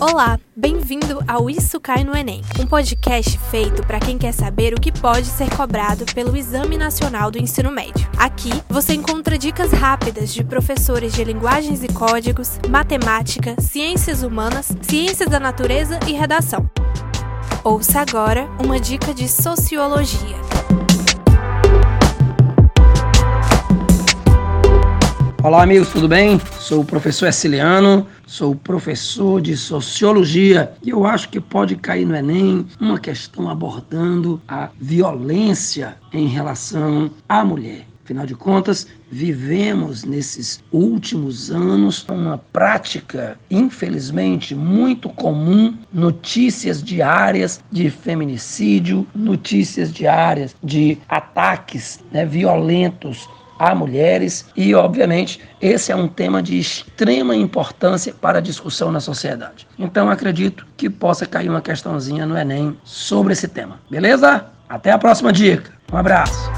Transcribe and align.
Olá, 0.00 0.40
bem-vindo 0.56 1.22
ao 1.28 1.50
Isso 1.50 1.78
Cai 1.78 2.04
no 2.04 2.16
Enem, 2.16 2.40
um 2.58 2.66
podcast 2.66 3.38
feito 3.50 3.86
para 3.86 4.00
quem 4.00 4.16
quer 4.16 4.32
saber 4.32 4.72
o 4.72 4.80
que 4.80 4.90
pode 4.90 5.26
ser 5.26 5.54
cobrado 5.54 6.06
pelo 6.14 6.34
Exame 6.34 6.78
Nacional 6.78 7.30
do 7.30 7.36
Ensino 7.36 7.70
Médio. 7.70 8.08
Aqui 8.16 8.50
você 8.66 8.94
encontra 8.94 9.36
dicas 9.36 9.72
rápidas 9.72 10.32
de 10.32 10.42
professores 10.42 11.12
de 11.12 11.22
linguagens 11.22 11.84
e 11.84 11.88
códigos, 11.88 12.58
matemática, 12.66 13.54
ciências 13.60 14.22
humanas, 14.22 14.72
ciências 14.80 15.28
da 15.28 15.38
natureza 15.38 16.00
e 16.08 16.12
redação. 16.12 16.66
Ouça 17.62 18.00
agora 18.00 18.48
uma 18.58 18.80
dica 18.80 19.12
de 19.12 19.28
sociologia. 19.28 20.38
Olá, 25.42 25.62
amigos, 25.62 25.90
tudo 25.90 26.08
bem? 26.08 26.40
Sou 26.70 26.82
o 26.82 26.84
professor 26.84 27.26
Exiliano, 27.26 28.06
sou 28.28 28.54
professor 28.54 29.40
de 29.40 29.56
sociologia 29.56 30.72
e 30.84 30.90
eu 30.90 31.04
acho 31.04 31.28
que 31.28 31.40
pode 31.40 31.74
cair 31.74 32.04
no 32.04 32.14
Enem 32.14 32.64
uma 32.78 32.96
questão 32.96 33.50
abordando 33.50 34.40
a 34.46 34.68
violência 34.80 35.96
em 36.12 36.28
relação 36.28 37.10
à 37.28 37.44
mulher. 37.44 37.88
Afinal 38.04 38.24
de 38.24 38.36
contas, 38.36 38.86
vivemos 39.10 40.04
nesses 40.04 40.62
últimos 40.70 41.50
anos 41.50 42.06
uma 42.08 42.38
prática, 42.38 43.36
infelizmente, 43.50 44.54
muito 44.54 45.08
comum, 45.08 45.76
notícias 45.92 46.80
diárias 46.80 47.60
de 47.72 47.90
feminicídio, 47.90 49.04
notícias 49.12 49.92
diárias 49.92 50.54
de 50.62 50.98
ataques 51.08 51.98
né, 52.12 52.24
violentos 52.24 53.28
a 53.60 53.74
mulheres 53.74 54.46
e, 54.56 54.74
obviamente, 54.74 55.38
esse 55.60 55.92
é 55.92 55.96
um 55.96 56.08
tema 56.08 56.42
de 56.42 56.58
extrema 56.58 57.36
importância 57.36 58.14
para 58.18 58.38
a 58.38 58.40
discussão 58.40 58.90
na 58.90 59.00
sociedade. 59.00 59.68
Então, 59.78 60.10
acredito 60.10 60.66
que 60.78 60.88
possa 60.88 61.26
cair 61.26 61.50
uma 61.50 61.60
questãozinha 61.60 62.24
no 62.24 62.38
Enem 62.38 62.74
sobre 62.82 63.34
esse 63.34 63.46
tema. 63.46 63.78
Beleza? 63.90 64.46
Até 64.66 64.90
a 64.90 64.98
próxima 64.98 65.30
dica. 65.30 65.72
Um 65.92 65.98
abraço. 65.98 66.49